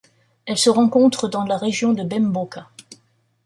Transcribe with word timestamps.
Elle 0.47 0.57
se 0.57 0.71
rencontre 0.71 1.27
dans 1.27 1.43
la 1.43 1.57
région 1.59 1.93
de 1.93 2.01
Bemboka. 2.01 2.71